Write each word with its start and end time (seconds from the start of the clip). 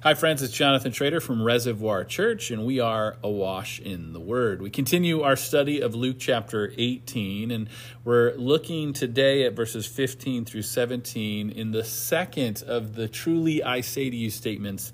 Hi, 0.00 0.14
friends. 0.14 0.44
It's 0.44 0.54
Jonathan 0.54 0.92
Trader 0.92 1.18
from 1.18 1.42
Reservoir 1.42 2.04
Church, 2.04 2.52
and 2.52 2.64
we 2.64 2.78
are 2.78 3.16
awash 3.20 3.80
in 3.80 4.12
the 4.12 4.20
Word. 4.20 4.62
We 4.62 4.70
continue 4.70 5.22
our 5.22 5.34
study 5.34 5.80
of 5.80 5.92
Luke 5.96 6.18
chapter 6.20 6.72
18, 6.78 7.50
and 7.50 7.68
we're 8.04 8.32
looking 8.36 8.92
today 8.92 9.44
at 9.44 9.54
verses 9.54 9.88
15 9.88 10.44
through 10.44 10.62
17 10.62 11.50
in 11.50 11.72
the 11.72 11.82
second 11.82 12.62
of 12.68 12.94
the 12.94 13.08
truly 13.08 13.60
I 13.60 13.80
say 13.80 14.08
to 14.08 14.14
you 14.14 14.30
statements 14.30 14.92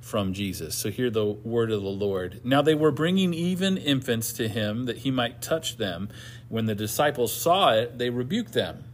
from 0.00 0.32
Jesus. 0.32 0.76
So, 0.76 0.88
hear 0.88 1.10
the 1.10 1.26
word 1.26 1.72
of 1.72 1.82
the 1.82 1.88
Lord. 1.88 2.40
Now, 2.44 2.62
they 2.62 2.76
were 2.76 2.92
bringing 2.92 3.34
even 3.34 3.76
infants 3.76 4.32
to 4.34 4.46
him 4.46 4.84
that 4.84 4.98
he 4.98 5.10
might 5.10 5.42
touch 5.42 5.78
them. 5.78 6.10
When 6.48 6.66
the 6.66 6.76
disciples 6.76 7.32
saw 7.32 7.72
it, 7.72 7.98
they 7.98 8.08
rebuked 8.08 8.52
them. 8.52 8.84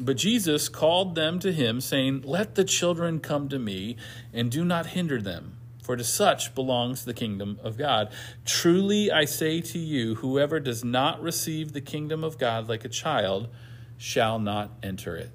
But 0.00 0.16
Jesus 0.16 0.68
called 0.68 1.14
them 1.14 1.38
to 1.40 1.52
him, 1.52 1.80
saying, 1.80 2.22
Let 2.22 2.54
the 2.54 2.64
children 2.64 3.20
come 3.20 3.48
to 3.48 3.58
me, 3.58 3.96
and 4.32 4.50
do 4.50 4.64
not 4.64 4.86
hinder 4.86 5.20
them, 5.20 5.56
for 5.82 5.96
to 5.96 6.04
such 6.04 6.54
belongs 6.54 7.04
the 7.04 7.14
kingdom 7.14 7.58
of 7.62 7.76
God. 7.76 8.12
Truly 8.44 9.10
I 9.10 9.24
say 9.24 9.60
to 9.60 9.78
you, 9.78 10.16
whoever 10.16 10.60
does 10.60 10.84
not 10.84 11.22
receive 11.22 11.72
the 11.72 11.80
kingdom 11.80 12.22
of 12.24 12.38
God 12.38 12.68
like 12.68 12.84
a 12.84 12.88
child 12.88 13.48
shall 13.96 14.38
not 14.38 14.70
enter 14.82 15.16
it. 15.16 15.30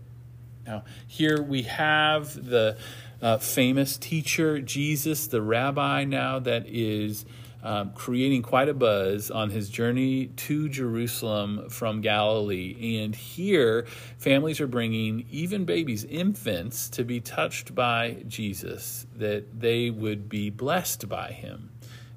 Now, 0.66 0.86
here 1.08 1.42
we 1.42 1.64
have 1.64 2.50
the 2.50 2.78
uh, 3.22 3.38
famous 3.38 3.98
teacher, 3.98 4.60
Jesus, 4.60 5.28
the 5.28 5.42
rabbi 5.42 6.06
now 6.06 6.40
that 6.40 6.66
is 6.68 7.26
um, 7.64 7.94
creating 7.94 8.42
quite 8.42 8.68
a 8.68 8.74
buzz 8.74 9.32
on 9.32 9.50
his 9.50 9.70
journey 9.70 10.28
to 10.28 10.68
Jerusalem 10.68 11.70
from 11.70 12.02
Galilee. 12.02 13.02
And 13.02 13.16
here, 13.16 13.88
families 14.18 14.60
are 14.60 14.68
bringing 14.68 15.26
even 15.32 15.64
babies, 15.64 16.04
infants, 16.04 16.90
to 16.90 17.06
be 17.06 17.22
touched 17.22 17.74
by 17.74 18.24
Jesus, 18.28 19.08
that 19.16 19.60
they 19.60 19.90
would 19.90 20.28
be 20.28 20.50
blessed 20.50 21.08
by 21.08 21.32
him. 21.32 21.72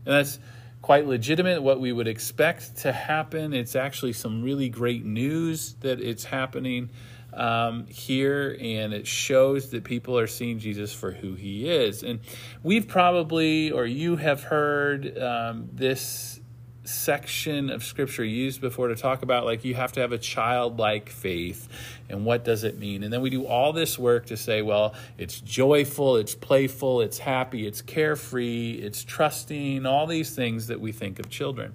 And 0.05 0.15
that's 0.17 0.41
quite 0.83 1.07
legitimate, 1.07 1.63
what 1.63 1.81
we 1.81 1.93
would 1.93 2.09
expect 2.09 2.79
to 2.79 2.93
happen. 2.93 3.53
It's 3.53 3.77
actually 3.77 4.13
some 4.13 4.43
really 4.43 4.69
great 4.69 5.05
news 5.05 5.75
that 5.81 6.01
it's 6.01 6.25
happening 6.25 6.91
um, 7.37 7.87
here, 7.87 8.57
and 8.61 8.93
it 8.93 9.07
shows 9.07 9.71
that 9.71 9.85
people 9.85 10.19
are 10.19 10.27
seeing 10.27 10.59
Jesus 10.59 10.93
for 10.93 11.13
who 11.13 11.35
he 11.35 11.69
is. 11.69 12.03
And 12.03 12.21
we've 12.63 12.89
probably, 12.89 13.71
or 13.71 13.87
you 13.87 14.17
have 14.17 14.43
heard 14.43 15.19
um, 15.19 15.69
this 15.73 16.41
section 16.85 17.69
of 17.69 17.83
scripture 17.83 18.25
used 18.25 18.61
before 18.61 18.87
to 18.89 18.95
talk 18.95 19.23
about 19.23 19.45
like 19.45 19.65
you 19.65 19.75
have 19.75 19.91
to 19.91 20.01
have 20.01 20.13
a 20.13 20.19
childlike 20.19 21.09
faith 21.09 21.69
and 22.09 22.25
what 22.25 22.45
does 22.45 22.63
it 22.63 22.79
mean? 22.79 23.03
And 23.03 23.13
then 23.13 23.23
we 23.23 23.29
do 23.29 23.45
all 23.45 23.73
this 23.73 23.99
work 23.99 24.27
to 24.27 24.37
say 24.37 24.63
well 24.63 24.95
it's 25.19 25.41
joyful 25.41 26.17
it's 26.17 26.37
playful 26.37 27.01
it's 27.01 27.19
happy 27.19 27.67
it's 27.67 27.83
carefree 27.83 28.75
it's 28.75 29.03
trusting 29.03 29.85
all 29.85 30.07
these 30.07 30.35
things 30.35 30.69
that 30.69 30.81
we 30.81 30.93
think 30.93 31.19
of 31.19 31.29
children. 31.29 31.75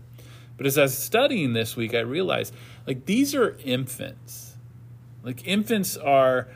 But 0.55 0.65
as 0.65 0.77
i 0.77 0.83
was 0.83 0.97
studying 0.97 1.53
this 1.53 1.75
week 1.75 1.93
i 1.93 1.99
realized 1.99 2.53
like 2.87 3.05
these 3.05 3.35
are 3.35 3.57
infants 3.65 4.50
like 5.23 5.45
infants 5.47 5.97
are 5.97 6.47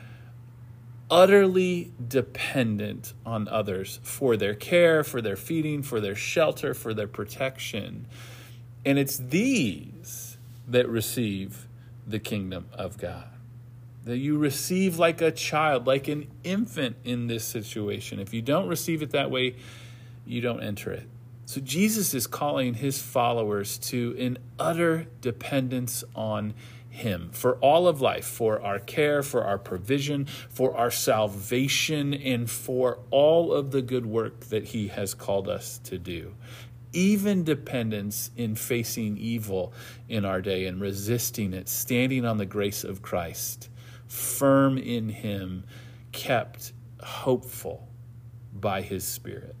utterly 1.10 1.92
dependent 2.06 3.14
on 3.24 3.46
others 3.48 4.00
for 4.02 4.36
their 4.36 4.54
care, 4.54 5.04
for 5.04 5.22
their 5.22 5.36
feeding, 5.36 5.82
for 5.82 6.00
their 6.00 6.16
shelter, 6.16 6.74
for 6.74 6.92
their 6.92 7.06
protection. 7.06 8.06
And 8.84 8.98
it's 8.98 9.16
these 9.16 10.36
that 10.66 10.88
receive 10.88 11.68
the 12.06 12.18
kingdom 12.18 12.66
of 12.72 12.98
God. 12.98 13.28
That 14.04 14.18
you 14.18 14.38
receive 14.38 14.98
like 14.98 15.20
a 15.20 15.30
child, 15.30 15.86
like 15.86 16.08
an 16.08 16.28
infant 16.44 16.96
in 17.04 17.26
this 17.26 17.44
situation. 17.44 18.20
If 18.20 18.32
you 18.32 18.42
don't 18.42 18.68
receive 18.68 19.02
it 19.02 19.10
that 19.10 19.30
way, 19.30 19.56
you 20.24 20.40
don't 20.40 20.62
enter 20.62 20.92
it. 20.92 21.08
So 21.46 21.60
Jesus 21.60 22.12
is 22.12 22.26
calling 22.26 22.74
his 22.74 23.00
followers 23.00 23.78
to 23.78 24.14
an 24.18 24.38
utter 24.58 25.06
dependence 25.20 26.04
on 26.14 26.54
him 26.96 27.28
for 27.30 27.56
all 27.56 27.86
of 27.86 28.00
life, 28.00 28.24
for 28.24 28.60
our 28.62 28.78
care, 28.78 29.22
for 29.22 29.44
our 29.44 29.58
provision, 29.58 30.24
for 30.48 30.74
our 30.74 30.90
salvation, 30.90 32.14
and 32.14 32.50
for 32.50 33.00
all 33.10 33.52
of 33.52 33.70
the 33.70 33.82
good 33.82 34.06
work 34.06 34.40
that 34.46 34.64
He 34.64 34.88
has 34.88 35.12
called 35.12 35.46
us 35.46 35.78
to 35.84 35.98
do. 35.98 36.34
Even 36.94 37.44
dependence 37.44 38.30
in 38.34 38.54
facing 38.54 39.18
evil 39.18 39.74
in 40.08 40.24
our 40.24 40.40
day 40.40 40.64
and 40.64 40.80
resisting 40.80 41.52
it, 41.52 41.68
standing 41.68 42.24
on 42.24 42.38
the 42.38 42.46
grace 42.46 42.82
of 42.82 43.02
Christ, 43.02 43.68
firm 44.08 44.78
in 44.78 45.10
Him, 45.10 45.64
kept 46.12 46.72
hopeful 47.02 47.88
by 48.54 48.80
His 48.80 49.06
Spirit. 49.06 49.54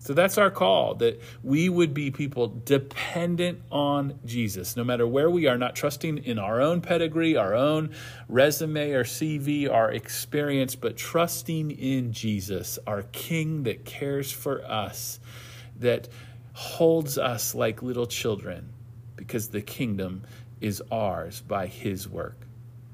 So 0.00 0.14
that's 0.14 0.38
our 0.38 0.50
call 0.50 0.94
that 0.96 1.20
we 1.42 1.68
would 1.68 1.92
be 1.92 2.10
people 2.10 2.48
dependent 2.64 3.62
on 3.70 4.18
Jesus, 4.24 4.76
no 4.76 4.84
matter 4.84 5.06
where 5.06 5.28
we 5.28 5.46
are, 5.48 5.58
not 5.58 5.74
trusting 5.74 6.18
in 6.18 6.38
our 6.38 6.60
own 6.60 6.80
pedigree, 6.80 7.36
our 7.36 7.54
own 7.54 7.90
resume 8.28 8.92
or 8.92 9.02
CV, 9.02 9.70
our 9.70 9.90
experience, 9.90 10.76
but 10.76 10.96
trusting 10.96 11.72
in 11.72 12.12
Jesus, 12.12 12.78
our 12.86 13.02
King 13.02 13.64
that 13.64 13.84
cares 13.84 14.30
for 14.30 14.64
us, 14.64 15.18
that 15.80 16.08
holds 16.52 17.18
us 17.18 17.54
like 17.54 17.82
little 17.82 18.06
children, 18.06 18.72
because 19.16 19.48
the 19.48 19.62
kingdom 19.62 20.22
is 20.60 20.82
ours 20.92 21.40
by 21.40 21.66
his 21.66 22.08
work. 22.08 22.46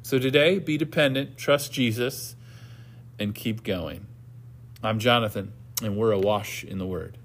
So 0.02 0.18
today, 0.18 0.58
be 0.58 0.78
dependent, 0.78 1.36
trust 1.36 1.72
Jesus, 1.72 2.34
and 3.18 3.34
keep 3.34 3.62
going. 3.62 4.06
I'm 4.82 4.98
Jonathan 4.98 5.52
and 5.82 5.96
we're 5.96 6.12
awash 6.12 6.64
in 6.64 6.78
the 6.78 6.86
Word. 6.86 7.18